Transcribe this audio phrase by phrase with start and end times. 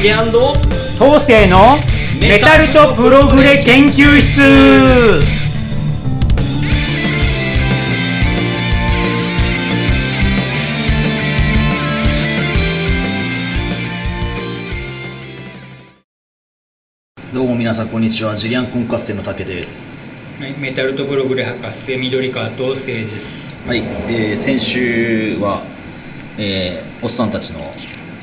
[0.00, 1.58] 竹東勢の
[2.20, 4.40] メタルとプログレ研究室。
[17.34, 18.36] どうも皆さんこんにちは。
[18.36, 20.14] ジュリアンコンカッセの竹です。
[20.38, 23.52] はい、メタルとプログレ博士緑川東生です。
[23.66, 25.64] はい、えー先週は、
[26.38, 27.60] えーおっさんたちの、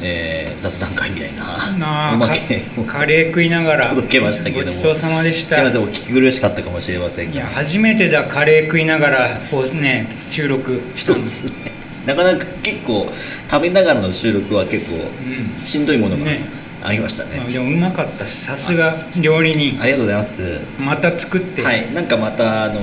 [0.02, 1.34] えー雑談会みたい
[1.80, 4.63] なおまけをカレー食いながら届けましたけども。
[4.66, 5.58] ごちそうさまでした。
[5.58, 7.34] すいませんお聞き苦しかったかもしれませんが。
[7.34, 11.54] いや初めてだカレー食いながらこうね収録したそうのですね。
[12.05, 13.12] なかなか結構
[13.49, 15.66] 食べながらの収録は結構うん。
[15.66, 16.66] しんどいものがね。
[16.84, 17.38] ありましたね。
[17.40, 19.82] まあでもうまかったしさすが料理人。
[19.82, 20.59] ありがとうございます。
[20.80, 22.80] また作って、はい、なんかまたあの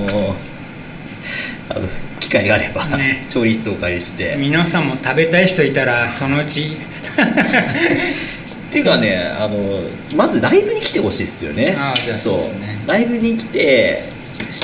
[1.69, 3.25] あの機会があれば、ね。
[3.29, 4.35] 調理室をお借りして。
[4.37, 6.65] 皆さんも食べたい人いたらそのうち。
[6.65, 6.69] っ
[8.73, 9.81] ていうかねあの
[10.15, 11.75] まずライブに来てほしいですよね。
[11.77, 12.79] あーじゃあそうね。
[12.87, 14.03] ライブに来て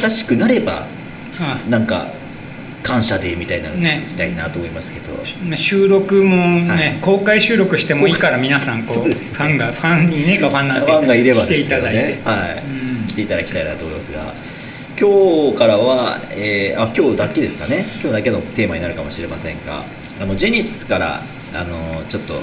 [0.02, 0.88] 親しくなれば
[1.40, 2.08] あなんか
[2.82, 4.02] 感謝デーみたいなのね。
[4.08, 6.98] 作りたいなと思いますけど、収録もね、はい。
[7.02, 9.16] 公開収録してもいいから皆さんこそうね。
[9.16, 12.64] ファンがファンにねかファンなんてファンがいればしていただいて、ね、はい。
[12.68, 13.08] うん。
[13.08, 14.34] 来ていただきたいなと思いますが
[15.00, 17.86] 今日からは、えーあ今日だけですかね。
[18.02, 19.84] 今日だけのテーマになるかもしれませんが
[20.20, 21.22] あのジェニスから
[21.54, 22.42] あのちょっと、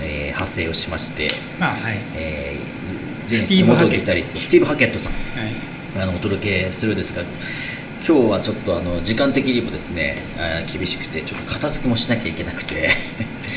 [0.00, 1.98] えー派生をしまして、まあはい。
[2.14, 4.40] えージェニスティーブスの元ギタリスト。
[4.40, 5.12] スティーブ・ハケットさん。
[5.12, 5.52] はい。
[6.00, 7.22] あのお届けするんですが
[8.06, 10.16] 今日はちょっとあの時間的にもですね
[10.72, 12.90] 厳しくてちょっと片付けもしなきゃいけなくて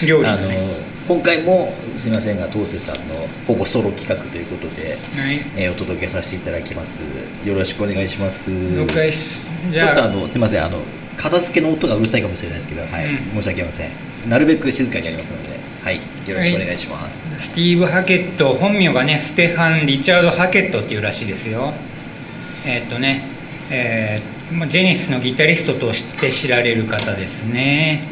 [0.07, 0.91] 料理のね。
[1.07, 3.15] 今回もすみませんが東瀬さんの
[3.47, 5.39] ほぼソロ企画ということで、はい。
[5.57, 6.97] えーお届けさせていただきます。
[7.45, 8.49] よろしくお願いします。
[8.49, 9.47] 了解です。
[9.71, 10.79] じちょっとあゃあのすみませんあの
[11.17, 13.05] 片付けの音がうるさいかもしれないですけど、はい。
[13.05, 13.41] うん。
[13.41, 13.89] 申し訳ありません。
[14.29, 15.49] なるべく静かにやりますので
[15.83, 15.95] はい。
[15.95, 16.01] よ
[16.35, 21.73] ろしくお願いします、スティーブ・ハケット本名がねステファン・リチャード・ハケットっていうらしいですよ。
[22.65, 23.23] えーっとね、
[23.71, 28.03] えーまあジェニスのギタリストとして知られる方ですね、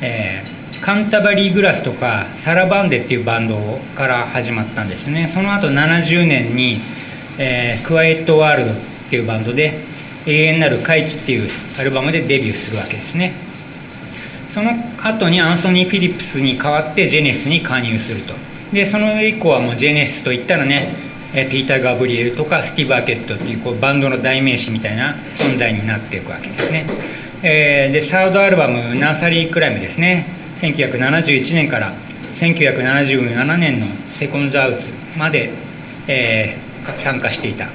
[0.00, 3.56] えーカンタバリー・グラスとかサラバンデっていうバンド
[3.94, 5.28] から始まったんですね。
[5.28, 6.80] その後70年に、
[7.38, 8.74] えークワイエット・ワールドっ
[9.08, 9.78] ていうバンドで
[10.26, 11.48] 永遠なる回帰っていう
[11.78, 13.32] アルバムでデビューするわけですね。
[14.48, 18.34] その後にアンソニー・フィリップスに代わってジェネスに加入すると。
[18.72, 20.96] でその以降はもうジェネスといったらね
[21.32, 26.86] ピーター・ガブリエルとかスティーブ・アケットっていうこうバンドの代名詞みたいな存在になっていくわけですね、
[27.44, 30.41] えーでサードアルバム「ナーサリー・クライム」ですね。
[30.62, 31.92] 1971年から
[32.34, 35.50] 1977年のセコンドアウツまで、
[36.08, 37.68] えー参加していた。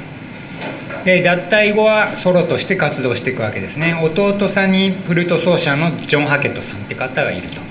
[1.06, 3.94] で脱退後はソロとして活動していくわけですね。
[3.94, 7.62] 弟さんにフルート奏者のジョン・ハケットさんって方がいると。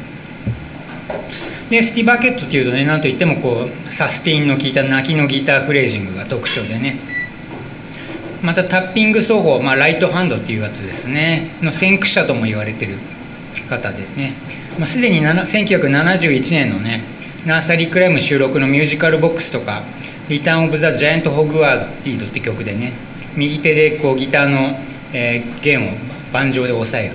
[1.69, 6.97] でスティーブ・ハケットっていうとねなんといってもこうサスティンの効いた泣きのギターフレージングが特徴でね。
[8.43, 11.51] またタッピング奏法、まあ、ライトハンドっていうやつですね。
[11.63, 12.97] の先駆者とも言われてる
[13.69, 14.35] 方でね、
[14.79, 17.03] まあ、すでに1971年のね
[17.47, 19.85] ナーサリークライム収録のミュージカルボックスとか
[20.29, 22.93] 「リターン・オブ・ザ・ジャイアント・ホグワーティード」って曲でね
[23.37, 24.79] 右手でこうギターの、
[25.13, 25.93] えー弦を
[26.33, 27.15] 盤上で押さえる、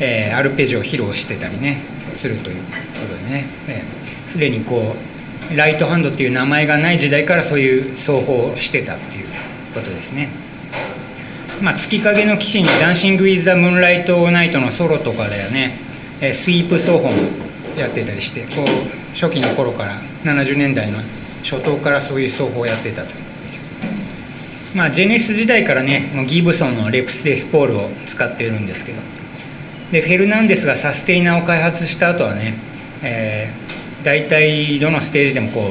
[0.00, 1.80] えーアルペジオを披露してたりね
[2.12, 2.62] するというこ
[3.08, 4.94] とでねえーすで、にこ
[5.52, 9.26] うライトハンドっていう名前がない時代からそういう奏法をしてたっていう
[9.74, 10.28] ことですね。
[11.60, 15.87] まあ、月影の騎士に「ダンシング・ウィズ・ザ・ムーンリット・ナイト」のソロとかだよね、
[16.20, 17.12] えスイープ奏法も
[17.76, 20.98] やってたりしてこう初期の頃から70年代の
[21.42, 23.10] 初頭からそういう奏法をやってたと。
[24.74, 29.00] まあ、ジェネシス時代からねもうギブソンのレプス・レスポールを使っているんですけど
[29.90, 32.54] でフェルナンデスがサステイナーを開発した後はね、
[33.02, 35.64] えー、大体どのステージでもこう、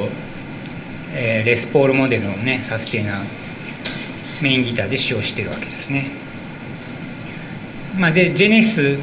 [1.14, 3.24] えーレスポールモデルのねサステイナー
[4.42, 6.10] メインギターで使用してるわけですね。
[7.96, 8.98] まあ、でジェネス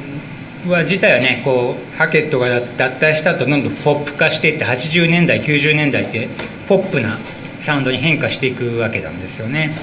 [0.69, 6.29] は自体はねこうハケットが脱退した後どんどんポップ化していって80年代90年代って
[6.67, 7.17] ポップな
[7.59, 9.75] サウンドに変化していくわけなんですよね。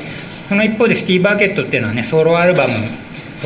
[0.48, 2.74] その一方でスティーブ・ハケットっていうのはねソロアルバム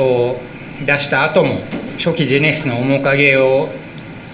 [0.02, 0.36] を
[0.84, 1.60] 出した後も
[1.98, 3.68] 初期ジェネシスの面影を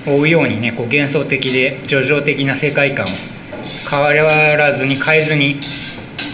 [0.07, 3.09] 追うようにねこう幻想的で叙情的な世界観を
[3.89, 5.61] 変わらずに変えずに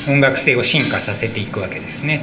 [0.09, 2.23] 音楽性を進化させていくわけですね。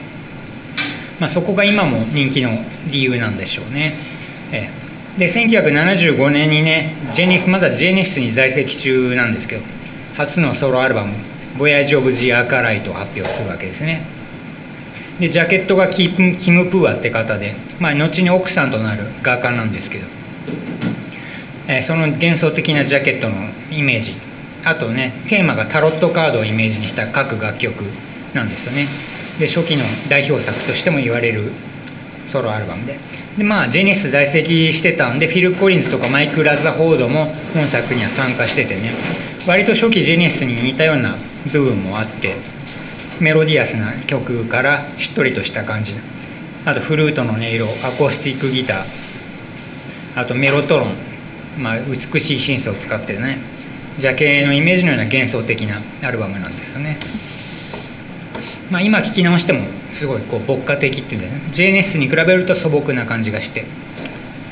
[1.19, 2.50] まあ、そこが今も人気の
[2.88, 4.14] 理由なんでしょうね。
[4.51, 4.69] え
[5.18, 5.19] え。
[5.19, 9.63] で1975年にねジェニスまだジェニスに在籍中なんですけど
[10.15, 11.13] 初のソロアルバム
[11.57, 14.03] 「ボヤージ・オブ・ジ・アーカライト」を発表するわけですね。
[15.19, 20.07] でジャケットがキムキム・プーアって方で、まあ、後に奥さんとなる画家なんですけど、
[21.68, 23.36] えーその幻想的なジャケットの
[23.71, 24.15] イメージ。
[24.65, 27.83] あとねテーマがタロットカードをイメージにした各楽曲
[28.33, 28.88] なんですよね。
[29.39, 31.51] で初期の代表作としても言われる
[32.27, 33.00] ソロアルバムで。
[33.38, 38.94] でまあジェニス在籍してたんでフィル・コリンズとかマイク・ラザフォードも本作には参加しててね。
[39.48, 41.16] 割と初期ジェニスに似たような
[41.51, 42.36] 部分もあって
[43.19, 45.95] メロディアスな曲からしっとりとした感じ。
[46.66, 48.83] あとフルートの音色アコースティックギター。
[50.16, 50.95] あとメロトロン、
[51.60, 53.38] まあ、美しいシンセを使ってね。
[54.00, 56.98] ジャケのイメージのような幻想的なアルバムなんですよね、
[58.71, 61.41] まあ、今聴き直してもすごいこう牧歌的っていうんですね。
[61.51, 63.65] JNS に比べると素朴な感じがして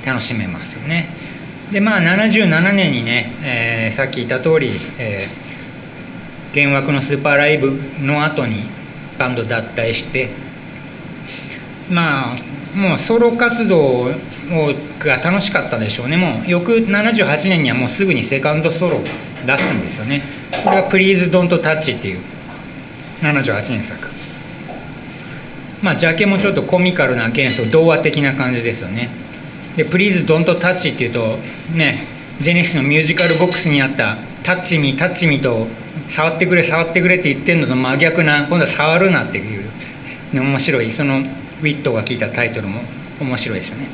[0.05, 1.09] 楽しめますよね。
[1.71, 4.69] でまあ77年にね、えー、さっき言った通り、
[4.99, 8.63] えー、幻惑のスーパーライブの後に
[9.17, 10.29] バンド脱退して
[11.89, 14.11] まあもうソロ活動
[14.99, 16.17] が楽しかったでしょうね。
[16.17, 18.99] もう翌78年にはもうすぐにセカンドソロ
[19.45, 20.21] 出すんですよね。
[20.63, 22.19] これが「Please Don't Touch」っていう
[23.23, 24.09] 78年作。
[25.81, 29.09] まあジャケもちょっとコミカルな幻想童話的な感じですよね。
[29.75, 31.39] で「Please Don't Touch」っていうと
[31.73, 32.05] ね
[32.41, 35.67] ジェネシスのミュージカルボックスにあった「タッチミタッチミ」と
[36.07, 39.63] 「触ってくれ触ってくれ」って言ってるのと真逆な今度は「触るな」っていう
[40.33, 42.81] 面白いそのウィットが効いたタイトルも
[43.19, 43.87] 面白いですよね。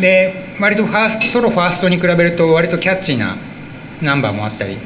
[0.00, 3.36] で割とファーストソロファーストに比べると割とキャッチーな
[4.00, 4.76] ナンバーもあったり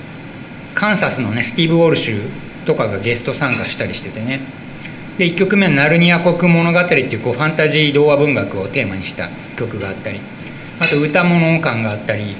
[0.74, 2.20] カンサスのねスティーブ・ウォルシュ
[2.64, 4.40] とかがゲスト参加したりしててね。
[5.18, 10.20] で1曲目は「ナルニア国物語」っていうこうファンタジー童話文学をテーマにした曲があったり
[10.80, 12.34] あと歌物感があったり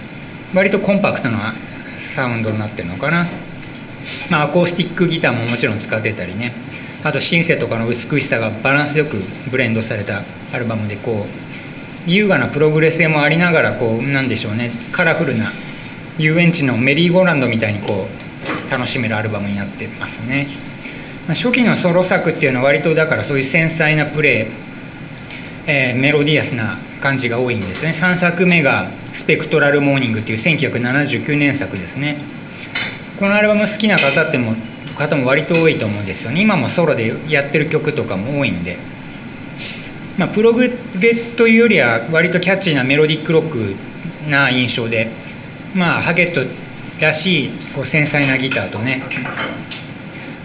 [0.55, 1.55] 割とコンパクトな
[1.99, 3.29] サウンドになってるのかな。
[4.31, 6.53] まあアコースティックギターももちろん使ってたりね。
[7.05, 9.17] あとシンセとかの美しさがバランスよく
[9.51, 10.23] ブレンドされた
[10.53, 14.71] アルバムでこう優雅なプログレス性もありながらこうなんでしょうね。
[14.93, 15.53] カラフルな
[16.19, 18.22] 遊園地のメリーゴーランドみたいにこう
[18.73, 20.47] 楽しめるアルバムになってますね、
[21.29, 27.91] まあ、初期のソロ作っていうのは割とだからそういう繊細なプレー、えー、メロディアスな感じが多いんですね。
[27.91, 32.17] 3作目が「スペクトラル・モーニング」っていう1979年作ですね。
[33.19, 34.55] このアルバム好きな方っても
[34.97, 36.41] 方も割と多いと思うんですよね。
[36.41, 38.79] 今もソロでやってる曲とかも多いんで、
[40.17, 40.69] まあ、プログ
[40.99, 43.75] レというよりは割とキャッチーなメロディックロック
[44.31, 45.11] な印象で
[45.75, 46.43] まあハゲット
[47.03, 49.03] らしいこう繊細なギターとね、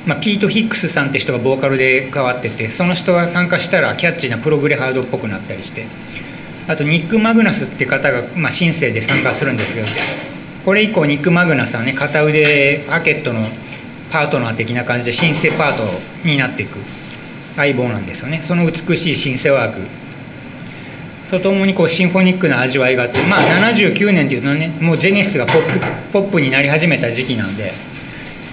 [0.06, 5.86] まあ、ピート・ヒックスさんって人がボーカルで変わっててその人が参加したらキャッチーなプログレハードっぽくなったりして
[6.68, 9.88] あとニック・マグナスって方が、まあ、シンセで参加するんですけど
[10.66, 13.46] これ以降ニック・マグナスはね片腕ハケットの
[14.12, 15.84] パートナー的な感じでシンセパート
[16.28, 16.80] になっていく
[17.56, 18.42] 相棒なんですよね。
[18.42, 19.82] その美しいシンセワーク。
[21.30, 23.42] とともにこうシンフォニックな味わいがあってまあ
[23.74, 27.72] 79年っていうのはねもうジェネシスがポップポップになり始めた時期なんで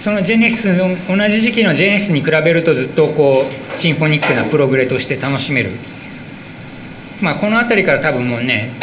[0.01, 5.71] そのジェネシスの同じ時期のジェネシスに比べるとずっとこうシンフォニックなプログレとして楽しめる。
[7.21, 8.73] まあこの辺りから多分もうね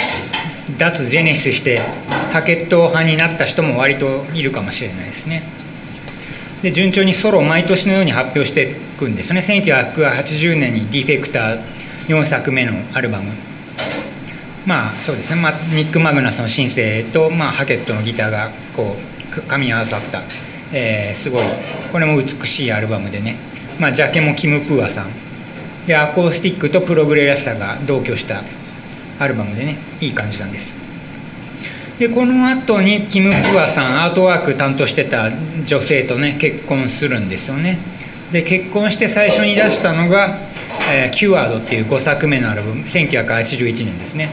[0.79, 1.81] 脱ジェネシスして
[2.33, 5.43] ハケット派になった人も割といるかもしれないですね。
[6.63, 9.41] で順調にソロを毎年のように発表していくんですね。
[9.41, 11.61] 1980年に「ディフェクター」
[12.09, 13.52] 4作目のアルバム。
[14.67, 20.23] まあそうですね、まあ、ニック・マグナスのシンセと、まあ、ハケットのギターがこう噛み合わさった、
[20.73, 21.43] えー、すごい
[21.91, 23.37] これも美しいアルバムでね、
[23.81, 25.23] まあ、ジャケもキム・プーアさん。
[25.87, 28.45] でアコースティックとプログレらしさが同居した
[29.19, 30.75] アルバムでねいい感じなんです。
[31.99, 35.31] でこの後にキム・プアさんアートワーク担当してた
[35.65, 37.79] 女性とね結婚するんですよね。
[38.31, 40.39] で結婚して最初に出したのが
[40.91, 44.31] 「えー、キュワード」っていう5作目のアルバム1981年ですね。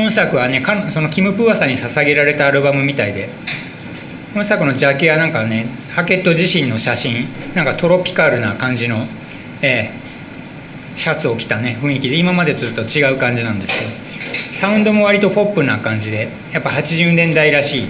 [0.00, 3.28] 本作はねそのキム・プーアさんに捧げられたアルバムみたいで。
[4.32, 9.08] 本作のジャケはなんかねハケット自身の写真なんかトロピカルな感じの、
[9.60, 13.90] えー、シャツを着たね雰囲気で今までとちょっと違う感じなんですけど。
[14.52, 17.88] サウンドも割とポップな感じでやっぱ80年代らしい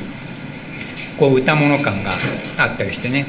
[1.18, 2.12] こう歌物感が
[2.56, 3.26] あったりしてね。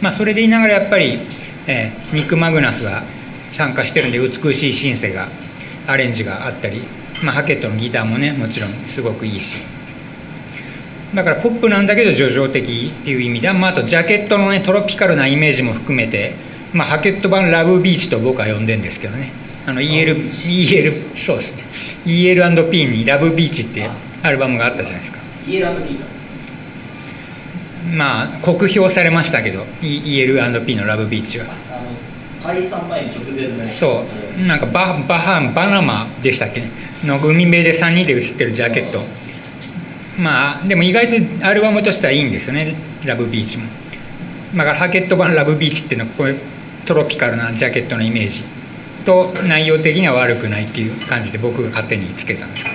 [0.00, 1.18] まあそれでいながらやっぱり、
[1.66, 3.02] えー、ニック・マグナスが
[3.50, 5.28] 参加してるんで美しいシンセが
[5.86, 6.82] アレンジがあったり、
[7.22, 9.66] まあ、ハケットのギターもねもちろんすごくいいし。
[11.14, 16.34] だからポップなんだけど叙情的っていう意味で、まあ、あとジャケットのねトロピカルなイメージも含めて、
[16.72, 19.32] まあ、ハケット版ラブビーチと僕は呼んでんですけどね。
[19.66, 21.64] あの EL, EL そうですね。
[22.12, 23.88] EL&P に「ラブビーチ」って
[24.22, 25.18] アルバムがあったじゃないですか。
[25.46, 26.16] EL&P
[27.94, 31.46] まあ酷評されましたけど EL&P の「ラブビーチは」
[32.42, 36.62] 解散前に直前のそうなんかババハンバナマでしたっけ？
[37.06, 39.02] の海辺で3人で写ってるジャケット。
[40.18, 42.74] まあでも意外とアルバムとしてはいいんですよね
[43.04, 43.64] ラブビーチも。
[44.54, 46.40] だからハケット版ラブビーチっていうのはこういう
[46.86, 48.42] トロピカルなジャケットのイメージ。
[49.04, 52.66] と内容的には悪くないっていう感じで僕が勝手につけたんです。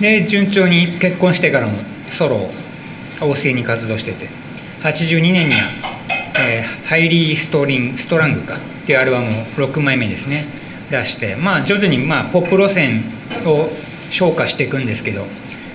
[0.00, 2.50] で順調に結婚してからもソロを
[3.20, 4.28] 旺盛に活動してて。
[4.82, 5.60] 82年には、
[6.40, 8.58] えーハイリーストリンストラングか。
[8.88, 10.46] っていうアルバムを6枚目ですね。
[10.90, 13.02] 出してまあ徐々にまあポップ路線
[13.44, 13.68] を
[14.10, 15.26] 昇華していくんですけど、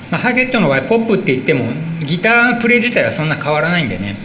[0.09, 1.65] まあ、ハゲットの場合ポップって言っても
[2.01, 4.15] ギタープレイ自体はそんな変わらないんでね。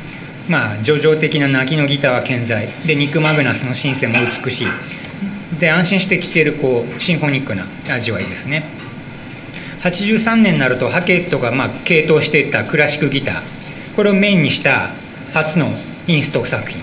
[0.49, 2.66] まあ叙情的な泣きのギターは健在。
[2.87, 4.68] でニック・マグナスのシンセも美しい。
[5.61, 8.64] で安心して聴けるこうシンフォニックな味わいですね。
[9.83, 13.42] 83年になるとハケットがまあ系統していったクラシックギター。
[13.97, 14.92] これをメインにした
[15.35, 15.75] 初の
[16.07, 16.80] インスト作品、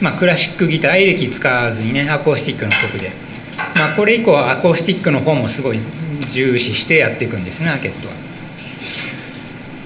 [0.00, 3.10] まあ、クラシックギターエレキ使わずにねアコースティックの曲で、
[3.76, 5.78] まあ、これ以降はアコースティックの方もすごい
[6.32, 8.14] 重視してやっていくんですねハケットは。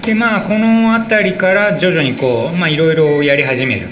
[0.05, 3.87] でまあこの辺りから徐々にこうまあいろいろやり始める。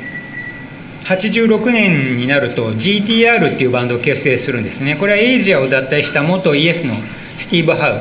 [1.06, 4.96] 86年になると GTR っていうバンドを結成するんですね。
[4.96, 6.94] これはエイジアを脱退した元イエスの
[7.38, 8.00] スティーブ・ハウ。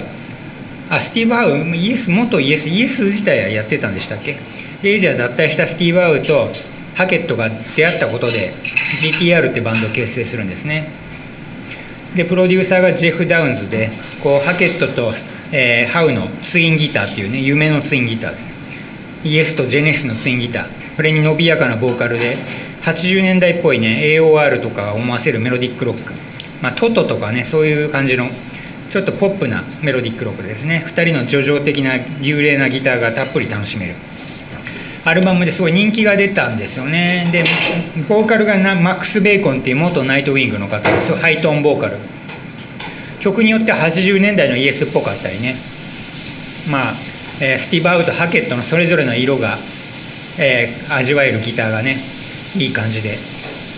[0.89, 4.37] あスティーブ・ハウイエス元イエスイエス自体はやってたんでしたっけ？
[4.85, 6.49] エイジア脱退したスティーブ・ハウと
[6.95, 8.53] ハケットが出会ったことで
[9.01, 10.89] GTR ってバンドを結成するんですね。
[12.15, 13.91] でプロデューサーがジェフ・ダウンズで
[14.23, 15.13] こうハケットと、
[15.53, 18.53] えーハウのツインギターっていうね夢のツインギターですね。
[19.25, 20.97] イエスとジェネシスのツインギター。
[20.97, 22.37] これに伸びやかなボーカルで
[22.83, 26.13] 80年代っぽいね AOR とか思わせるメロディックロック、
[26.61, 28.27] まあ、トトとかねそういう感じの
[28.91, 30.85] ちょっとポップなメロディックロックですね。
[30.87, 33.95] 2人の叙情的な幽霊なギターがたっぷり楽しめる。
[35.05, 37.29] アルバムですごい人気が出たんですよね。
[37.33, 37.43] で
[38.09, 41.15] ボーカルがなマックス・ベーコンっていう元ナイトウィングの方です。
[41.17, 41.97] ハイトーンボーカル。
[43.21, 45.57] 曲によっては80年代のイエスっぽかったりね。
[46.71, 46.95] まあ、
[47.41, 49.59] えスティーブ・アウトハケットのそれぞれの色が、
[50.39, 51.97] えー味わえるギターがね
[52.57, 53.19] いい感じで。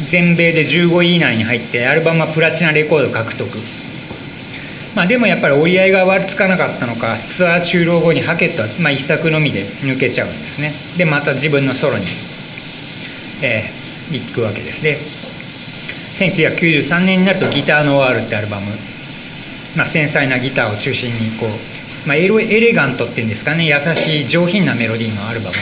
[0.08, 3.48] 全米で15位以内に入ってアルバムはプラチナレコード獲得。
[4.94, 10.72] まあでもやっぱり折り合いが悪つかなかったのかツアー終了後にハケットは、まあ、一作のみで抜けちゃうんですね。
[10.96, 12.04] でまた自分のソロに、
[13.42, 14.82] えー行くわけです。
[14.84, 14.98] ね
[16.14, 18.66] 1993年になると「ギターノワール」ってアルバム、
[19.74, 25.56] まあ、繊細なギターを中心にこう、まあ、エレガントっていうんですかね優しい上品なメロディーのアルバム。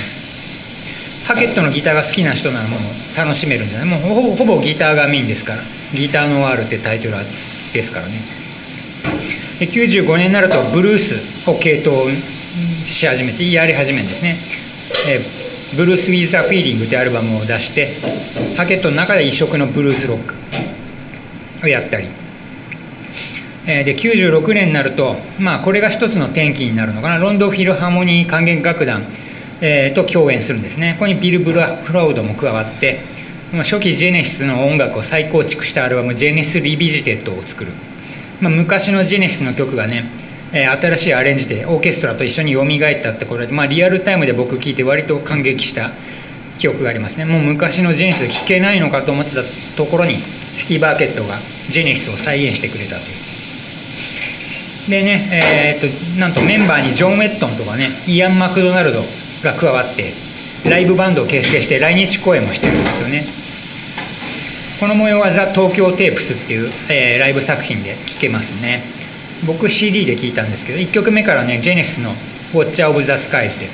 [1.26, 3.88] ハケットのギターが好きな人ならもう楽しめるんじゃない？
[3.88, 3.98] も
[4.32, 5.62] うほぼギターがメインですから
[5.94, 7.14] 「ギターノワール」ってタイトル
[7.72, 8.41] ですからね。
[9.66, 12.11] 95年になるとブルースを系統
[12.87, 14.37] し始めてやり始めるんですね、
[15.09, 15.42] えー
[15.75, 17.88] ブルース・ウィズザ・フィーリングというアルバムを出して
[18.59, 20.35] ハケットの中で異色のブルースロック
[21.64, 22.09] をやったり、
[23.66, 27.16] えーで96年になると、まあ、これが一つの転機になるのかな。
[27.16, 29.07] ロンドンフィルハーモニー管弦楽団、
[29.62, 30.92] えーと共演するんですね。
[30.99, 33.00] ここにビル・ブラッフォードも加わって
[33.52, 37.73] 初期ジェネシスの音楽を再構築したアルバム「ジェネシス・リビジテッド」を作る。
[38.42, 40.04] まあ、昔のジェネシスの曲がね、
[40.52, 45.92] えー新しいアレンジでオーケストラと一緒に蘇ったってこれで、まあ、リアルタイムで僕聞いて割と感激した
[46.58, 47.25] 記憶がありますね。
[47.25, 49.42] もう昔のジェネシス聴けないのかと思ってた
[49.76, 51.38] ところにスティーブ・ハケットが
[51.70, 53.22] ジェネシスを再現してくれたという。
[54.90, 59.00] でねえーっとなんとメンバーにジョン・ウェットンとかねイアン・マクドナルド
[59.44, 60.12] が加わって
[60.68, 63.41] ライブバンドを結成して来日公演もしてるんですよね。
[64.82, 68.82] この模様は「ザ・東京テープス」っていう、えーライブ作品で聴けますね。
[69.46, 72.16] 僕 CD で聴いたんですけど1曲目からねジェネスの
[72.52, 73.68] 「ウォッチャー・オブ・ザ・スカイズで」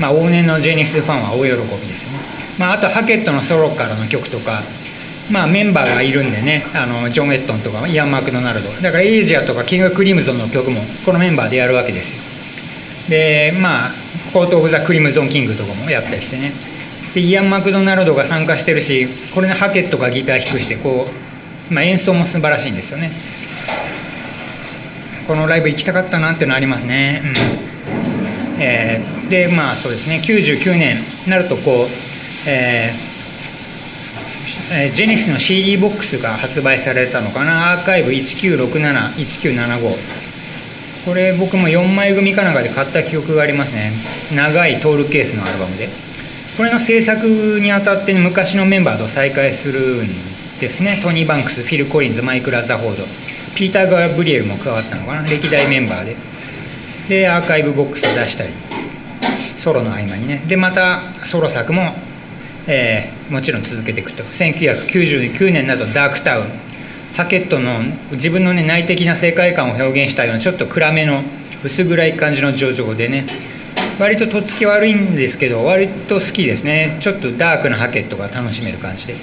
[0.00, 1.50] まあ往年のジェネスファンは大喜
[1.80, 2.10] びですね、
[2.58, 4.64] まあ、あとハケットのソロからの曲とか
[5.30, 8.68] まあメンバーがいるんでねあのジョン・ウェットンとかイアン・マクドナルド。
[8.82, 12.22] だからエイジアとかキング・クリムゾンの曲もこのメンバーでやるわけですよ。
[13.08, 13.92] でまあ
[14.32, 16.52] コート・オブ・ザ・クリムゾン・キングとかもやったりしてね。
[17.18, 21.08] でイアン・マクドナルドが参加してるしこれねハケットがギター弾くしてこ
[21.70, 23.10] う、まあ、演奏も素晴らしいんですよね。
[25.26, 27.22] このライブ行きたかったなっていうのありますね、
[28.56, 28.62] うん。
[28.62, 30.22] えーでまあそうですね。
[30.24, 30.96] 99年
[31.26, 31.88] になるとこう、
[32.46, 32.92] え
[34.72, 37.72] えージェネシスの CD ボックスが発売されたのかな。
[37.72, 39.96] アーカイブ19671975
[41.04, 43.92] これ僕も4枚組かなんかで買った記憶がありますね。
[44.34, 46.07] 長いトールケースのアルバムで。
[46.58, 50.08] これの制作にあたって昔のメンバーと再会するん
[50.58, 50.98] ですね。
[51.00, 53.04] トニー・バンクスフィル・コリンズマイク・ラザフォード
[53.54, 56.16] ピーター・ガブリエルも加わったのかな歴代メンバーで。
[57.08, 58.52] でアーカイブボックスを出したり
[59.56, 60.42] ソロの合間にね。
[60.48, 61.94] でまたソロ作も、
[62.66, 64.24] えーもちろん続けていくと。
[64.24, 66.46] 1999年などダークタウン
[67.14, 71.22] ハケットの自分の、ね、内的な世界観を表現したようなちょっと暗めの
[71.62, 73.26] 薄暗い感じの叙情でね。
[73.98, 76.98] 割ととっつき悪いんですけど割と好きですね。
[77.00, 79.14] ちょっとダークなハケットが楽しめる感じで。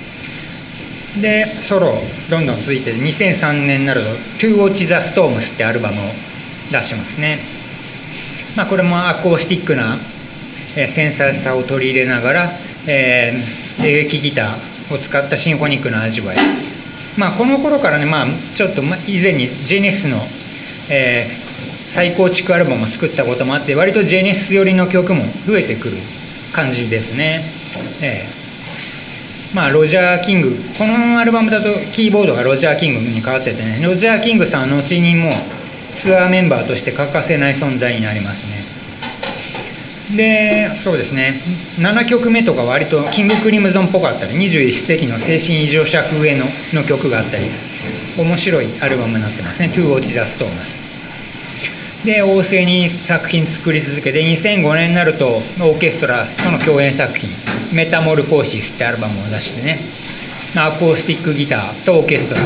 [1.22, 1.94] でソロ
[2.30, 4.10] どんどん続いて2003年になると
[4.46, 6.04] 「To Watch the Storms」ってアルバムを
[6.72, 7.40] 出しますね。
[8.58, 9.98] まあこれもアコースティックな
[10.76, 12.52] え繊細さを取り入れながら、
[12.86, 16.38] えー、エレキギターを使ったシンフォニックな味わい。
[17.18, 20.18] まあこの頃からねまあちょっと以前にジェネスの、
[20.90, 21.45] えー
[21.96, 25.96] 再構築アルバムを作ったこともあって割とジェネシス寄りの曲も増えてくる
[26.54, 27.40] 感じですね、
[28.04, 30.58] えー、まあロジャー・キング。
[30.78, 33.80] このアルバムだとキーボードがロジャー・キングに変わっててね。
[33.82, 35.32] ロジャー・キングさんは後にも
[35.94, 38.44] ツアーメンバーとして欠かせない存在になります
[40.12, 40.18] ね。
[40.18, 41.34] でそうですね。
[41.80, 47.46] 7曲目とか割とキング・クリムゾンっぽかったり21世紀の精神異常者風のの曲があったり
[48.18, 50.84] 面白いアルバムになってますね「To Watch the Storms」
[52.06, 57.28] で旺盛に作品作り続けて2005年になるとオーケストラとの共演作品
[57.74, 59.80] 「メタモルフォーシス」ってアルバムを出してね
[60.56, 62.42] アコースティックギターとオーケストラ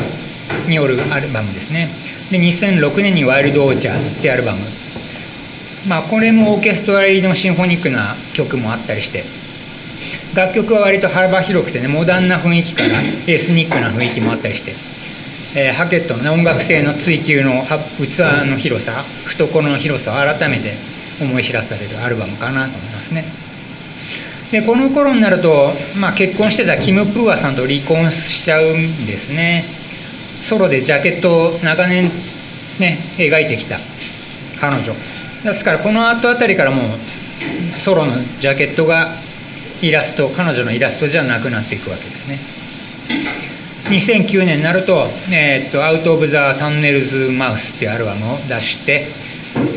[0.66, 1.88] によるアルバムですね。
[2.30, 4.58] で2006年に「ワイルド・オーチャーズ」ってアルバム。
[5.86, 9.24] まあこれもオーケストラ入りのシンフォニックな曲もあったりして
[10.34, 12.88] 楽曲は割と幅広くてねモダンな雰囲気から
[13.26, 14.74] エスニックな雰囲気もあったりして
[15.56, 18.92] えー、ハケットの、音楽性の追求の器の広さ
[19.26, 20.72] 懐の広さを改めて
[21.20, 23.24] 思い知らされるアルバムかなと思いますね。
[24.52, 29.64] でこの頃になると、まあ、結婚してたキム・プーアさんと離婚しちゃうんですね。
[30.42, 32.04] ソロでジャケットを長年
[32.78, 33.78] ね描いてきた
[34.60, 34.94] 彼女。
[35.44, 39.14] ですからこの後あたりからもうソロのジャケットが
[39.82, 42.59] イラスト彼女のイラストじゃなくなっていくわけですね。
[43.90, 49.04] 2009年になると「えー、っとアウト・オブ・ザ・タンネルズ・マウス」っていうアルバムを出して、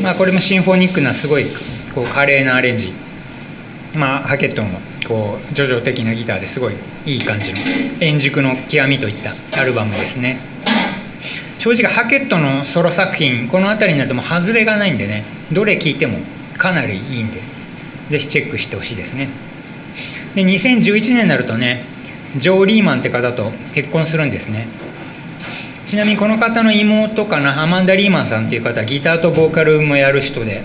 [0.03, 1.46] まあ、これもシンフォニックなすごい
[1.96, 2.94] こう華麗なアレンジ、
[3.96, 4.70] まあ、ハケットの
[5.07, 6.75] こう叙情的なギターですごい
[7.07, 7.59] いい感じの
[8.01, 10.38] 円熟の極みといったアルバムですね。
[11.57, 15.24] 正直ハケットのソロ作品この辺りになるともう外れがないんでね。
[15.51, 16.20] どれ聴いても
[16.57, 17.40] かなりいいんで
[18.09, 19.29] ぜひチェックしてほしいですね。
[20.35, 21.93] で2011年になるとね
[22.37, 24.67] ジョー・リーマンって方と結婚するんですね。
[25.85, 30.63] ちなみにこの方の妹かなアマンダ・リーマンさんっていう方ギターとボーカルもやる人で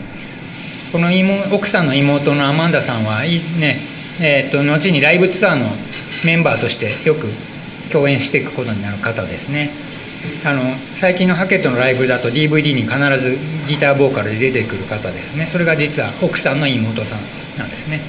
[0.93, 3.77] この妹奥さんの妹のアマンダさんはね
[4.21, 5.67] えー、と後にライブツアーの
[6.25, 7.29] メンバーとしてよく
[7.93, 9.71] 共演していくことになる方ですね。
[10.45, 10.63] あの
[10.95, 13.37] 最近のハケットのライブだと DVD に必ず
[13.69, 15.47] ギターボーカルで出てくる方ですね。
[15.47, 17.21] それが実は奥さんの妹さん
[17.59, 18.01] なんですね。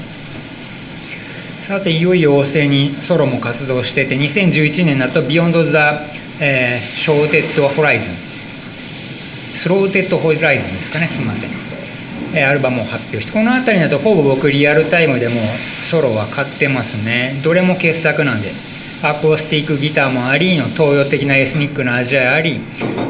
[1.69, 6.01] さていよいよ旺盛にソロも活動してて2011年になると「ビヨンド・ザ・
[6.39, 8.13] えー、ショーテッド・ホライズン」
[9.53, 11.51] スローテッド・ホライズンですかねすみません、
[12.33, 15.35] えー、アルバムを発表してこの辺りだとほぼ僕リアルタイムでも
[15.83, 17.39] ソロは買ってますね。
[17.43, 18.49] どれも傑作なんで
[19.03, 22.61] アコースティックギターもありの東洋的なエスニックな味わいあり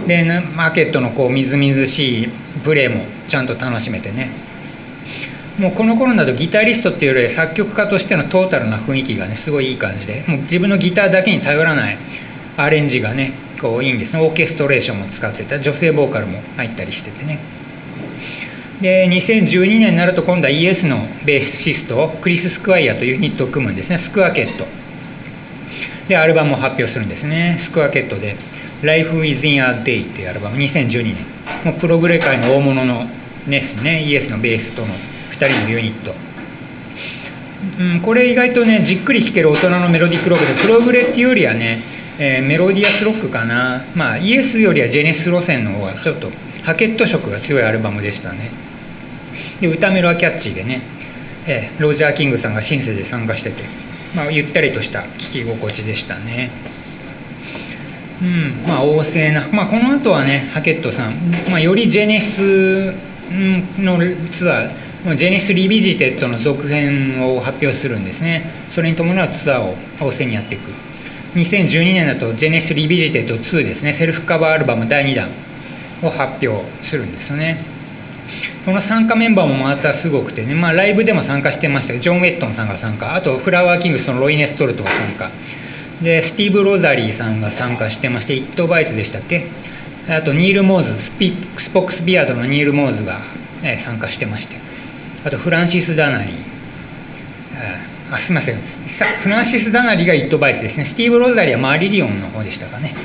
[0.06, 2.30] でマーケットのこうみずみずしい
[2.65, 4.48] プレーもちゃんと楽しめてね。
[5.60, 10.24] もうこの頃だとギタリストっていうより作曲家としてのトータルな雰囲気がねすごいいい感じで。
[10.26, 11.98] もう自分のギターだけに頼らない
[12.56, 14.26] アレンジがねこういいんですね。
[14.26, 17.39] オーケストレーションも使ってた女性ボーカルも入ったりしててね。
[18.80, 23.98] で2012年になると今度はイエスのベーシストクリス・スクワイアというユニットを組むんですね。
[23.98, 24.65] スクワケット。
[26.08, 27.58] でアルバムを発表するんですね。
[27.60, 28.38] スクワケットで
[28.82, 30.58] 「Life Within a Day」っていうアルバム。
[30.58, 31.15] 2012年
[31.65, 33.10] もうプログレ界の大物の
[33.45, 34.04] ですね。
[34.04, 34.93] イエスのベースとの
[35.39, 36.13] 2人のユニット、
[37.80, 41.82] うん、これ意外とねじっくり弾ける大人のメロディックロックでプログレっていうよりはね、
[42.19, 43.84] えー、メロディアスロックかな。
[43.95, 46.32] まあイエスよりはジェネス路線の方がちょっと
[46.63, 48.52] ハケット色が強いアルバムでしたね。
[49.62, 50.82] で歌メロはキャッチーでね、
[51.47, 53.63] えー、ロジャー・キングさんがシンセで参加してて、
[54.15, 56.49] まあ、ゆったりとした聴き心地でしたね。
[58.21, 61.13] うんまあ旺盛な、まあ、この後はねハケットさん、
[61.49, 62.93] まあ、よりジェネシス
[63.78, 63.97] の
[64.30, 68.51] ツアージェネシス・リビジテッドの続編を発表するんですね。
[68.69, 70.71] それに伴うツアーを旺盛にやっていく。
[71.35, 73.93] 2012年だとジェネシス・リビジテッド2ですね。
[73.93, 75.29] セルフカバーアルバム第2弾
[76.03, 77.63] を発表するんですよね。
[78.65, 83.15] この参加メンバーもまたすごくてね、まあ、ライブでも参加してましたけどジョン・ウェットンさんが参加。
[83.15, 85.31] あとフラワーキングスのロイネ・ストルトが参加。
[86.03, 89.47] でスティーブ・ロザリーさんが参加してましてイット・バイツでしたっけ？
[90.09, 93.21] あとニール・モーズスピスポックス・ビアードのニール・モーズが、
[93.63, 94.68] え参加してまして。
[95.25, 96.32] あとフランシス・ダナリ。
[96.32, 96.36] ー
[98.12, 98.55] あすみません。
[99.21, 100.86] フランシス・ダナリがイット・バイツですね。
[100.86, 102.95] スティーブ・ロザリはマリリオンの方でしたかね、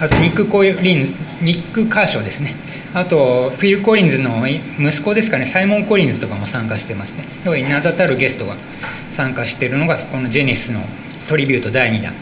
[0.00, 2.54] あとニック・コリンズニック・カーショーですね。
[2.94, 5.46] あとフィル・コリンズの息子ですかね。
[5.46, 7.24] サイモン・コリンズとかも参加してますね。
[7.44, 8.56] 要は名だたるゲストが
[9.10, 10.80] 参加してるのがこのジェネシスの
[11.28, 12.12] トリビュート第2弾。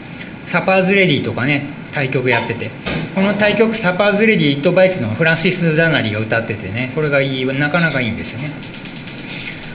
[0.45, 2.69] サパーズ・レディとかね大曲やってて。
[3.15, 8.51] この大曲サパーズ・レディ・イット・バイツのフランシス・ダナリが歌っててねこれがいいなかなかいいんですよね。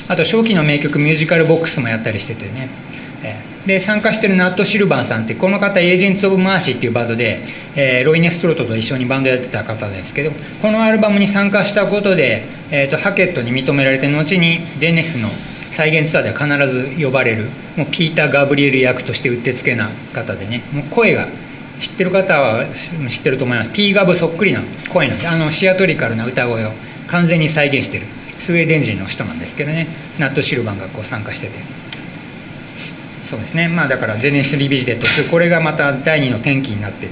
[0.09, 2.69] あと初期の名曲ミュージカルボックスもやったりしててね。
[3.23, 7.45] えで参加してるナット・シルバンさんってこの方エージェンツ・オブ・マーシーっていうバンドで、
[7.77, 10.31] えーロイネ・ストロートと一緒にバンドやってた方ですけど
[10.63, 15.29] このアルバムに参加したことで、えーとハケットに認められて後にジェネスの
[15.71, 17.45] 再現ツアーでは必ず呼ばれる
[17.77, 21.29] もうピーター・ガブリエル役としてうってつけな方でねもう声が
[21.81, 22.67] 知ってる方は
[23.09, 23.71] 知ってると思います。
[23.71, 26.71] ピーガブそっくりな声なんであのシアトリカルな歌声を
[27.09, 28.07] 完全に再現してる。
[28.37, 29.87] スウェーデン人の人なんですけどね。
[30.19, 31.53] ナッド・シルヴァンがこう参加してて。
[33.29, 33.69] そうですね。
[33.69, 37.09] まあだからジェネシス・リビジテッド2これがまた第2の転機になって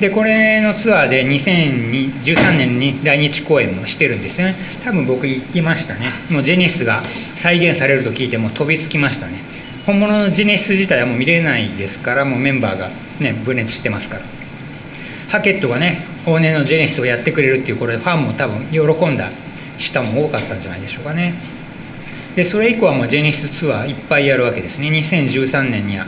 [0.00, 4.56] でこれのツアーで2013年に来日公演もしてるんですよね。
[4.82, 6.08] 多分僕行きましたね。
[6.30, 7.00] もうジェネシスが
[7.36, 9.51] 再現されると聞いてもう飛びつきましたね。
[9.86, 14.22] 本物のジェネシス自体はもう見れないですからもうメンバーがね分裂してますから。
[15.28, 19.30] ハケットがね往年のジェネシスをやってくれるっていうこれファンも多分喜んだ
[19.78, 21.34] 人も多かったんじゃないでしょうかね。
[22.36, 24.88] でそれ以降はもうジェネシスツアーいっぱいやるわけですね。
[24.88, 26.06] 2013年には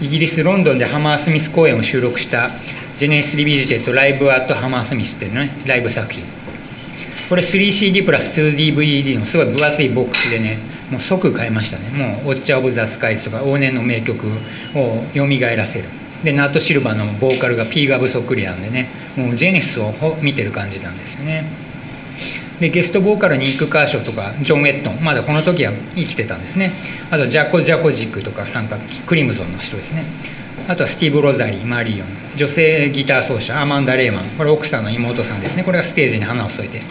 [0.00, 2.50] イギリス・ロンドンでハマースミス公演を収録した
[2.98, 6.24] ジェネシス・リビジテッド・ライブ・アット・ハマースミスっていうねライブ作品。
[7.28, 10.58] これ 3CD プラス 2DVD のすごい分厚いボックスでね
[10.92, 11.88] もう即買いましたね。
[11.88, 14.26] もう「ウォッチャー・オブ・ザ・スカイズ」とか往年の名曲
[14.74, 15.26] を蘇
[15.56, 15.86] らせる。
[16.22, 21.46] でナット・シルバーのボーカルが P ガブそっくりなんでねもうジェネシスを見てる感じなんですよね。
[22.60, 26.72] でゲストボーカルにニック・カーショーとかジョン・ウェットンまだこの時は生きてたんですね。
[27.10, 28.76] あとジャコ・ジャコジックとか参加
[29.06, 30.04] クリムゾンの人ですね。
[30.68, 34.24] あとはスティーブ・ロザリーマリリオン女性ギター奏者アマンダ・レーマン。
[34.36, 35.64] これ奥さんの妹さんですね。
[35.64, 36.82] これがステージに花を添えて。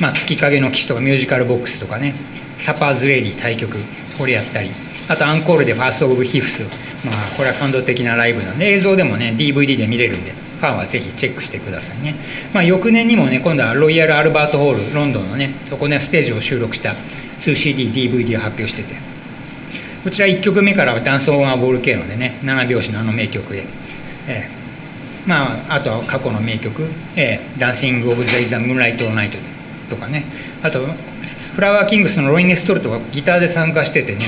[0.00, 2.14] まあ、月影の騎士とかミュージカルボックスとかね。
[2.60, 3.78] サパーズ・レディ大曲
[4.18, 4.70] これやったり
[5.08, 6.64] あとアンコールでファース・オブ・フィフス
[7.04, 12.14] まあこれは感動的なライブなんで映像でもね DVD で見れるんでファンはぜひチェックしてくださいね、
[12.52, 16.94] まあ、翌年にもね今度はロイヤル・アルバート・ホールロンドンのねそこでステージを収録した
[17.40, 19.10] 2CD DVD を発表してて。
[20.04, 23.64] こちら1曲目からはダンス・オン・ア・ボール・ケーノでね7拍子のあの名曲で、
[24.26, 29.36] えーまあ、あとは過去の名曲「えー、ダンシング・オブ・ザ・イザ・ムーンライト・ナイト」
[29.90, 30.24] とかね。
[30.62, 30.86] あと
[31.54, 34.20] フラワーキングスのロイネ・ストルトがギターで参加しててね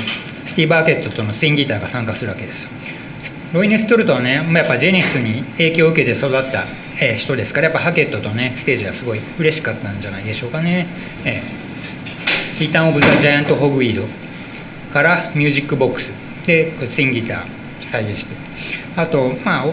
[0.45, 2.69] スティーブ・アーケットとのツインギターが参加するわけです。
[3.53, 6.65] ロイネ・ストルトはねやっぱジェニスに影響を受けて育った、
[7.01, 10.87] えー人ですからやっぱハケットとねステージがすごい嬉しかったんじゃないでしょうかね、
[11.25, 14.07] えー、リターン・オブ・ザ・ジャイアント・ホグウィード
[14.93, 16.13] からミュージックボックス。
[16.47, 17.47] でツインギター
[17.81, 18.35] 再現して。
[18.97, 19.67] あとまあ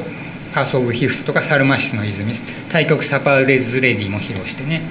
[0.54, 2.34] パース・オブ・ヒフスとかサルマシスの泉。
[2.70, 4.82] 対局サパーレズ・レディも披露してね、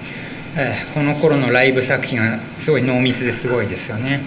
[0.56, 4.22] えーこの頃のライブ作品がすごい濃密ですごいですよね。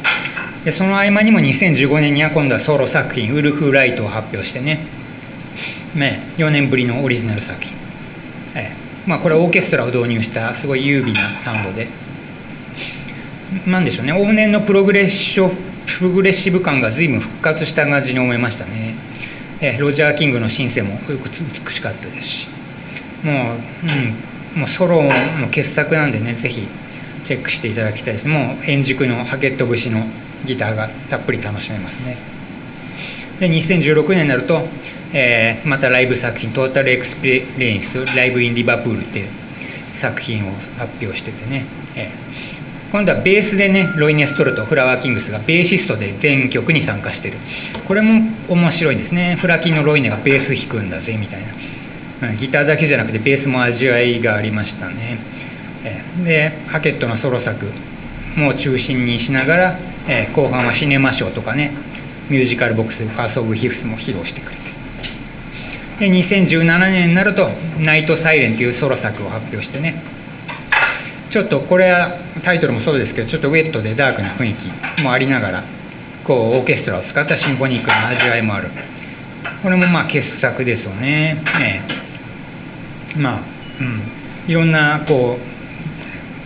[0.64, 4.86] でその合間にも2015年には今度はソロ作品「ウルフ・ライト」を発表してね。
[5.96, 7.76] ね4年ぶりのオリジナル作品、
[8.56, 11.88] えーまあ、これはオーケストラを導入したすごい優美なサウンドで。
[13.66, 14.14] なんでしょうね。
[14.14, 15.50] 往年のプログレッショ
[15.86, 18.96] プログレッシブ感が随分復活した感じに思いましたね、
[19.60, 22.48] えーロジャー・キングのシンセもよく美しかったですし。
[23.24, 26.68] もう,、うん、もうソロの傑作なんでねぜひ
[27.24, 28.28] チェックしていただきたいです。
[28.28, 30.06] もう円熟のハケット節の
[30.46, 32.18] ギターがたっぷり楽しめますね。
[33.40, 34.68] で2016年になると、
[35.14, 39.28] えーまたライブ作品「Total Experience Live in Liverpool」っていう
[39.94, 42.62] 作品を発表しててね、えー
[42.92, 47.38] 今度はベースでねロイネ・ストルとフラワーキングスがベーシストで全曲に参加してる。
[47.88, 49.38] これも面白いですね。
[49.40, 51.48] フラキンのロイネがベース弾くんだぜみたいな。
[52.38, 55.20] ギターだけじゃなくてベースも味わいがありましたね。
[56.24, 57.66] でハケットのソロ作
[58.36, 61.72] も中心にしながら、え後半はシネマショーとかね
[62.30, 64.62] ミュージカルボックスファースト・オブ・ヒフスも披露してくれて。
[66.00, 70.02] で2017年になると「ナイト・サイレン」というソロ作を発表してね。
[71.30, 75.64] ちょっとこれはタイトルもそうですけどちょっとウェットでダークな雰囲気もありながら
[76.26, 78.70] こうオーケストラを使ったシンフォニックな味わいもある。
[79.64, 81.42] これもまあ傑作ですよね。
[81.60, 82.01] ね
[83.16, 83.42] まあ
[83.80, 84.02] うん。
[84.48, 85.38] いろんなこ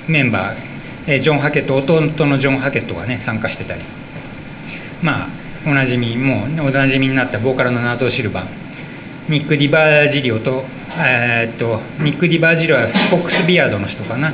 [0.07, 0.57] うメンバー。
[1.07, 3.81] えジョン・ハケット弟のジョン・ハケットがね参加してたり。
[5.01, 5.29] まあ
[5.67, 8.45] おなじみもうおなじみになったボーカルのナッド・シルヴァン。
[9.29, 10.65] ニック・ディバージリオと,、
[10.99, 14.33] えーっとニック・ディバージリオはスポックス・ビアードの人かな。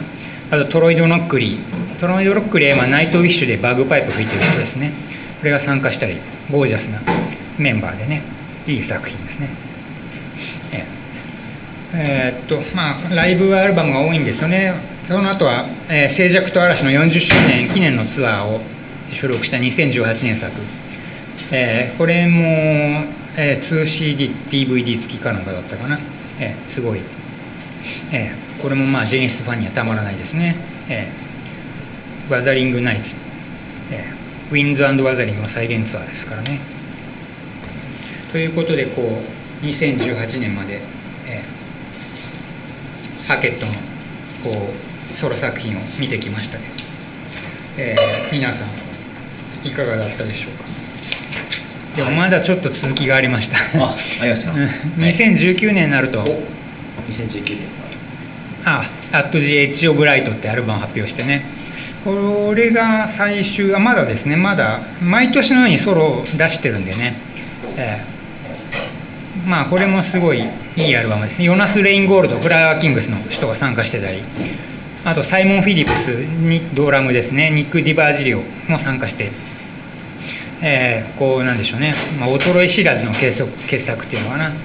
[0.49, 1.99] あとトロイ・ドノックリー。
[1.99, 4.91] トロイ・ドノックリーはナイト・ウィッシュでバグパイプ吹いてる人ですね。
[5.39, 6.17] これが参加したり
[6.51, 7.01] ゴージャスな
[7.57, 8.21] メンバーでね
[8.67, 9.49] いい作品ですね。
[11.93, 14.73] えーっとまあライブアルバムが多いんですよね。
[15.07, 18.61] その後は、えー静寂と嵐の40周年記念のツアーを
[19.11, 20.53] 収録した2018年作、
[21.51, 25.99] えーこれも、えー 2CD、DVD 付きかなんかだったかな、
[26.39, 27.01] えーすごい、
[28.13, 30.55] えーこれもまあジェニスファンにはたまらないですね、
[30.87, 33.15] えー、ワザリングナイツ、
[33.91, 36.59] えーウィンズワザリングの再現ツアーですからね。
[38.33, 39.21] ということでこ
[39.61, 40.81] う2018年まで、
[43.35, 43.71] ハケットの
[44.55, 46.73] こうソロ作品を見てきましたけど、
[47.77, 51.97] えー皆さんいかがだったでしょうか？
[51.97, 53.57] でもまだちょっと続きがありました。
[53.83, 54.71] あありましたか、う んはい
[55.13, 56.21] 2019年になると。
[56.21, 56.45] お
[57.09, 57.59] 2019年
[58.63, 61.45] あ「At the Edge of Light」ってアルバムを発表してね。
[62.03, 64.35] これが最終あまだですね。
[64.35, 67.15] まだ毎年のようにソロを出してるんでね、
[67.77, 70.43] えーまあこれもすごい
[70.77, 71.39] いいアルバムです。
[71.39, 74.23] ねヨナス・レインゴールドフラワーキングスの人が参加してたり。
[75.03, 77.49] あとサイモン・フィリップスにドラムですね。
[77.49, 79.31] ニック・ディバージリオも参加して。
[80.61, 84.49] えーこうなんでしょうね、まあ、衰え知らずの傑作傑作っていうのかな。
[84.49, 84.55] こ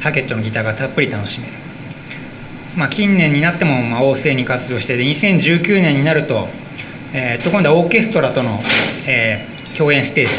[0.00, 1.52] うハケットのギターがたっぷり楽しめる、
[2.74, 6.48] まあ、近年になってもまあ旺盛に活動してで2019年になると,、
[7.12, 8.60] えーと今度はオーケストラとの、
[9.06, 10.32] えー共演ステージ、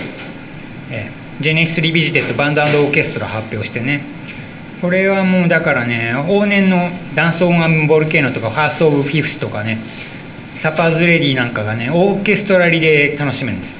[0.92, 4.04] えー Genesis Revisited Band Orchestra 発表してね。
[4.84, 9.78] これはもうだからね往年の Dance on a Volcano とか Firth of Fifth とかね
[10.56, 13.80] Supper's Ready なんかがねオーケストラ入りで楽しめるんです。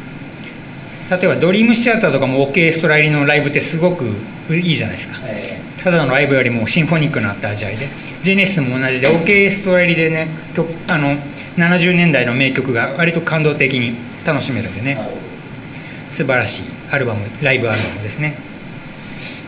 [1.12, 4.06] 例えばドリームシアターとかもオーケストラ入りのライブってすごく
[4.50, 5.20] いいじゃないですか。
[5.84, 7.90] ただのライブよりもシンフォニックなった味わいで
[8.22, 11.18] ジェネシスも同じでオーケストラ入りでね曲あの
[11.58, 14.98] 70年代の名曲が割と感動的に楽しめるんでね。
[16.10, 16.62] 素晴らしい
[16.92, 18.38] アルバムライブアルバムですね、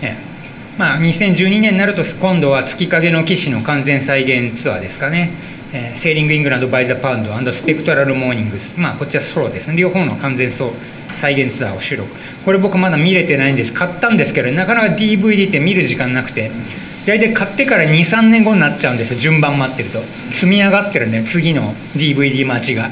[0.01, 0.34] ええ
[0.77, 5.31] まあ、2012年になると今度は月影の騎士の完全再現ツアーですかね、
[5.71, 9.77] えー Selling England by the Pound Spectral Mornings、まあ、こっちはソロですね。
[9.77, 10.73] 両方の完全ソロ
[11.13, 12.09] 再現ツアーを収録。
[12.43, 13.73] これ僕まだ見れてないんです。
[13.73, 16.51] 買ったんですけどなかなか DVD って見る時間なくて。
[17.05, 19.15] 大体買ってから23年後になっちゃうんです。
[19.15, 20.01] 順番待ってると。
[20.31, 22.89] 積み上がってるんで次の DVD 待ちが。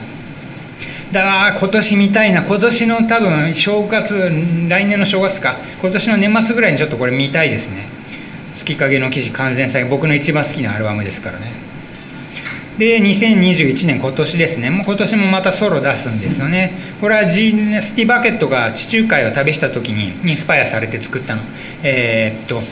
[1.13, 2.43] だ今年見たいな。
[2.43, 4.31] 今年の多分正月
[4.67, 5.59] 来年の正月か。
[5.81, 7.85] 今年の年末ぐらいにちょっとこれ見たいですね。
[8.55, 9.91] 月影の記事完全再現。
[9.91, 11.53] 僕の一番好きなアルバムですからね。
[12.77, 14.71] で2021年今年ですね。
[14.71, 16.73] もう今年もまたソロ出すんですよね。
[16.99, 21.43] これはジスティ・バケットが地中海を旅した時にインスパイアされて作ったの。
[21.83, 22.63] えーっと、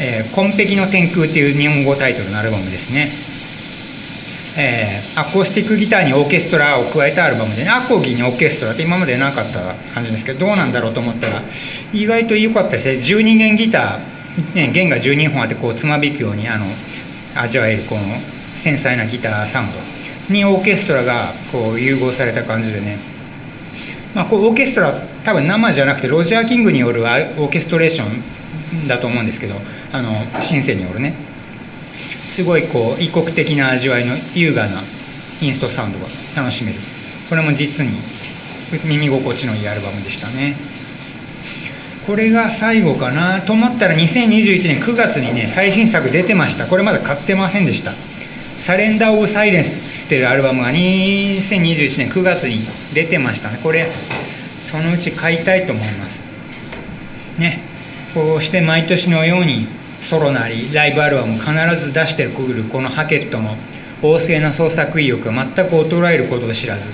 [0.00, 3.08] えー「紺碧の天空」っていう日本語タイトルのアルバムですね。
[4.60, 11.42] えーアコースティックギターにオーケストラを加えたアルバムで、ね、アコギにオーケストラって今までなかった感じですけどどうなんだろうと思ったら
[11.92, 12.98] 意外と良かったですね。
[12.98, 16.66] 12弦ギター、ね、弦が12本あってこうつまびくようにあの
[17.34, 18.02] 味わえるこの
[18.54, 19.66] 繊細なギターサウン
[20.28, 22.98] ドにオーケストラがこう融合された感じでね、
[24.14, 24.94] まあ、こうオーケストラ
[25.24, 28.04] 多分生じゃなくてロジャー・キングによるオーケストレーショ
[28.84, 29.54] ンだと思うんですけど
[29.92, 31.29] あのシンセによるね。
[32.30, 34.80] すごいこう異国的な味わいの優雅な
[35.42, 36.78] インストサウンドが楽しめる。
[37.28, 37.92] これも実に
[38.84, 40.54] 耳心地のいいアルバムでしたね。
[42.06, 43.40] これが最後かな。
[43.40, 46.66] と思ったら2021年9月にね最新作出てました。
[46.66, 47.92] これまだ買ってませんでした
[48.58, 52.60] 「サレンダー・オブ・サイレンス」っていうアルバムが2021年9月に
[52.94, 53.58] 出てましたね。
[53.60, 53.90] これ
[54.70, 56.22] そのうち買いたいと思います。
[57.38, 57.60] ね。
[58.14, 63.56] こうして毎年のようにソロなりライブアルバムを必ず出してくるこのハケットの
[64.02, 66.88] 旺盛な創作意欲が全く衰えることを知らず、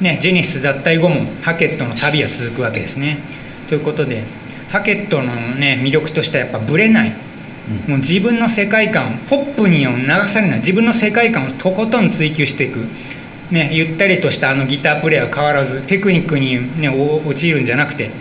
[0.00, 3.18] ね、ジェニス脱退後もハケットの旅は続くわけですね。
[3.68, 4.24] ということで
[4.68, 7.10] ハケットの、ね、魅力としてはやっぱブレない。
[7.88, 10.58] もう自分の世界観ポップに流されない。
[10.60, 12.86] 自分の世界観をとことん追求していく、
[13.50, 18.12] ね、ゆったりとしたあのギタープレイは変わらずテクニックに、ね、お陥るんじゃなくて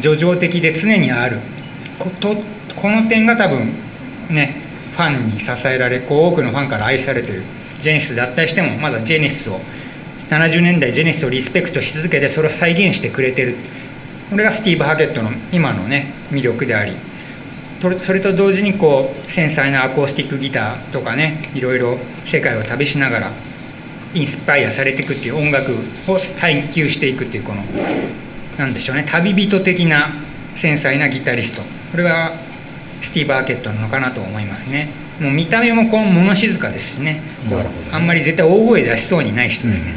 [0.00, 1.38] 叙情的で常にある。
[2.00, 2.34] こと
[2.76, 3.72] この点が多分
[4.28, 7.42] ねファンに支えられこう多くのファンから愛されてる。
[7.80, 9.60] ジェネシス脱退してもまだジェネシスを
[10.28, 13.56] 70年代ジェネシスをリスペクトし続けてそれを再現してくれてる。
[14.30, 16.92] これがスティーブ・ハケットの今のね魅力であり。
[17.98, 23.32] それと同時にこう繊細なアコースティックギターとかねいろいろ世界を旅しながら
[24.12, 25.72] インスパイアされていくっていう音楽
[26.06, 27.62] を探求していくっていうこの
[28.58, 30.10] なんでしょうね旅人的な
[30.54, 31.62] 繊細なギタリスト。
[31.90, 32.32] これが
[33.00, 34.88] スティーブ・ハケットなのかなと思いますね。
[35.20, 37.22] もう見た目もこう物静かですしね。
[37.92, 39.94] あんまり絶対大声出しそうにない人ですね、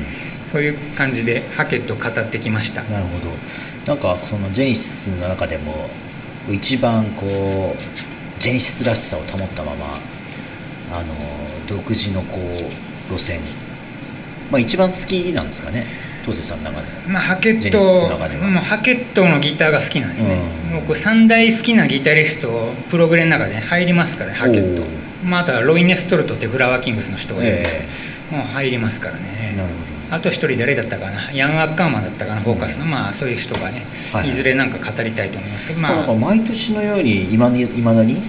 [0.51, 2.83] そういう感じでハケットを語ってきました。
[2.83, 3.31] なるほど。
[3.85, 5.89] なんかそのジェニシスの中でも
[6.49, 9.85] 一番こうジェニシスらしさを保ったまま
[10.91, 11.05] あの
[11.67, 12.37] 独自のこ
[13.09, 13.39] う路線。
[14.51, 15.85] まあ一番好きなんですかね
[16.31, 16.87] さんの中で。
[17.07, 20.73] まあ、ハケットもうハケットのギターが好きなんですね、うん。
[20.75, 24.83] もうこう3大好きなギタリストプログレの中で入りますからねハケット。
[24.83, 27.85] お、まあ、あとはロイ・ネストルトってフラワーキングスの人がいるんですけど、
[28.33, 29.63] えもう入りますからなるね
[30.09, 31.31] ほあと一人誰だったかな？
[31.31, 36.05] ヤン・アッカーマンだったかなフォーカスの、まあそういう人がね、はいい、ずれなんか語りたいと思いますけど、まあ。
[36.05, 37.55] か毎年のようにいまだ
[38.03, 38.21] にこ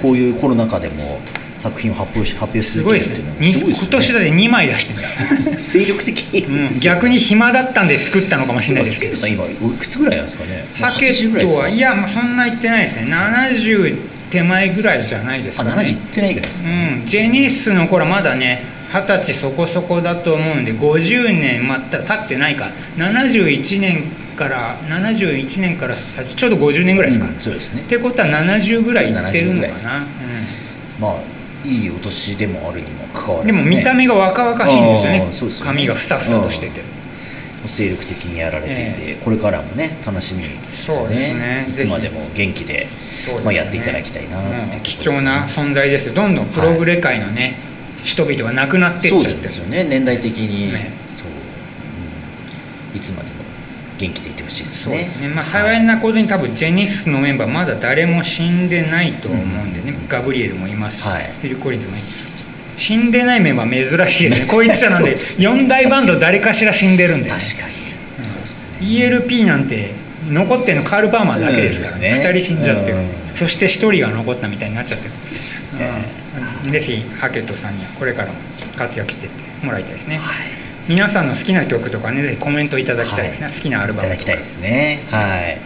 [0.00, 1.20] うこういうコロナ禍でも
[1.58, 3.50] 作品を発表し発表しすごいですね。
[3.50, 5.02] 今年だって2枚出してるん
[5.44, 5.76] です。
[5.76, 9.00] よ精力的うん、逆に暇だったんで作ったのかもしれないです。
[9.00, 10.64] けどさん今おいくつぐらいなんですかね？
[10.80, 13.12] ハケ80ぐらいですかットはいやもうそんな言ってないですね。
[13.12, 13.98] 70
[14.30, 22.70] 手前ぐらいじゃないですあか70いっねてないぐらいですか、うん、ジェニスの頃まだね二十歳そこそこだと思うんで50年また経ってないか。
[22.96, 24.04] 71年
[24.36, 27.82] から71年から先ちょうど50年ぐらいですか、うんそうですね。
[27.82, 29.84] ってことは70ぐらいいってるの70ぐらいです。
[29.84, 30.06] かな、
[31.00, 35.20] まあいいお年でもあるにもかかわうん、らず、ね、でも見た目が若々しいんですよね。
[35.20, 35.30] ね。
[35.62, 36.82] 髪がふさふさとしてて、
[37.66, 41.66] 精力的にやられていて、これからもね楽しみですよそうですね。
[41.68, 42.86] いつまでも元気で
[43.44, 46.14] まあ、やっていただきたいなって貴重な存在ですよ。
[46.14, 47.58] どんどんプログレ界のね、
[48.02, 49.84] 人々が亡くなってそうっちゃってですよね。
[49.84, 50.92] 年代的に、ね。
[51.10, 52.96] そう、うん。
[52.96, 53.37] いつまでも
[53.98, 54.98] 元気でいてほしいですね。
[54.98, 61.32] ですね、まあ、幸いなことに多分ジェニスのメンバーまだ誰も死んでないと思うんでね、ガブリエルもいますし、はい。
[61.40, 62.00] フィル・コリンズもい
[62.78, 64.46] 死んでないメンバー珍しいですね。
[64.50, 68.78] こう言っちゃなんで4大バンド誰かしら死んでるんで、ね、確かに、そうですね。
[68.80, 69.92] ELP なんて
[70.30, 72.14] 残ってるのカール・パーマーだけですからね,、うん。
[72.14, 72.90] ですね2人死んじゃって。
[72.92, 73.10] る、うん。
[73.34, 75.10] そして1人が残ったみたいになっちゃってる、
[75.80, 75.90] ね。
[76.64, 78.34] うん、ぜひハケットさんにはこれからも
[78.76, 83.54] 活躍していってもらいたいですね、はい皆さんの好きな曲とかねぜひコメントいただきたいですね、はい。
[83.54, 84.14] 好きなアルいバムとか。
[84.14, 85.04] ただきたいですね。
[85.10, 85.58] はい。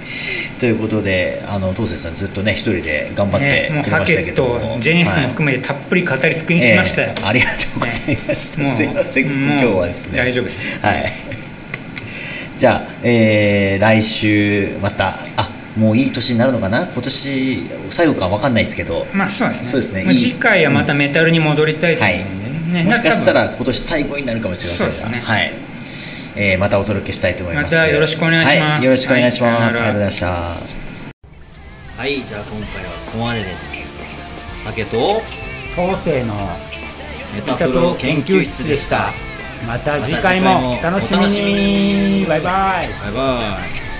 [0.59, 7.25] ということであの東瀬さんずっとね一人で頑張ってね、もうくれましたハケッけども、トジェニスも含めてたっぷり語り尽くしましたよ、ええ。
[7.25, 9.27] ありがとうございました、もうすいません。
[9.27, 10.19] 今日はですね。
[10.19, 10.67] 大丈夫です。
[10.81, 11.13] はい。
[12.57, 16.83] じゃあ、えー来週またあもういい年になるのかな？
[16.83, 19.69] 今年最後かわかんないですけど、まあそうですね。
[19.69, 20.01] そうですね。
[20.01, 20.07] いい。
[20.07, 22.42] まあ次回はまたメタルに戻りたいと思うんで。
[22.42, 22.42] ね、
[22.73, 25.17] ねもしかしたなら今年最後になるかもしれませんが。
[25.17, 25.23] ね。
[25.23, 25.53] はい。
[26.35, 27.65] えーまたお届けしたいと思います。
[27.67, 28.59] またよろしくお願いします。
[28.59, 29.65] はい、よろしくお願いします、はい。
[29.65, 30.27] ありがとうございました。
[32.03, 33.77] はいじゃあ今回はここまでです。
[34.65, 35.21] ハケと
[35.77, 36.35] 当世の
[37.35, 39.13] メタプロ研究室でした。
[39.67, 42.27] また次回もお楽しみに。
[42.27, 42.89] バイバイ。
[43.05, 43.57] バイバ
[43.89, 43.92] イ